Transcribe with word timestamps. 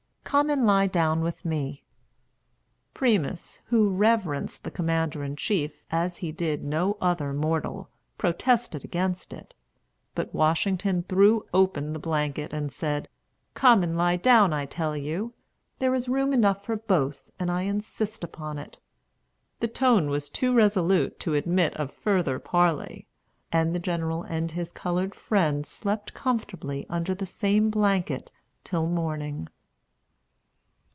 Come 0.23 0.49
and 0.49 0.65
lie 0.65 0.87
down 0.87 1.19
with 1.19 1.43
me." 1.43 1.83
Primus, 2.93 3.59
who 3.65 3.89
reverenced 3.89 4.63
the 4.63 4.71
Commander 4.71 5.25
in 5.25 5.35
Chief 5.35 5.83
as 5.91 6.19
he 6.19 6.31
did 6.31 6.63
no 6.63 6.95
other 7.01 7.33
mortal, 7.33 7.89
protested 8.17 8.85
against 8.85 9.33
it. 9.33 9.53
But 10.15 10.33
Washington 10.33 11.03
threw 11.03 11.45
open 11.53 11.91
the 11.91 11.99
blanket, 11.99 12.53
and 12.53 12.71
said, 12.71 13.09
"Come 13.55 13.83
and 13.83 13.97
lie 13.97 14.15
down, 14.15 14.53
I 14.53 14.65
tell 14.65 14.95
you! 14.95 15.33
There 15.79 15.93
is 15.93 16.07
room 16.07 16.31
enough 16.31 16.63
for 16.63 16.77
both, 16.77 17.29
and 17.37 17.51
I 17.51 17.63
insist 17.63 18.23
upon 18.23 18.57
it." 18.57 18.77
The 19.59 19.67
tone 19.67 20.09
was 20.09 20.29
too 20.29 20.53
resolute 20.53 21.19
to 21.21 21.33
admit 21.35 21.73
of 21.75 21.91
further 21.91 22.39
parley, 22.39 23.05
and 23.51 23.75
the 23.75 23.79
General 23.79 24.23
and 24.23 24.49
his 24.51 24.71
colored 24.71 25.13
friend 25.13 25.65
slept 25.65 26.13
comfortably 26.13 26.85
under 26.89 27.13
the 27.13 27.25
same 27.25 27.69
blanket 27.69 28.31
till 28.63 28.87
morning. 28.87 29.49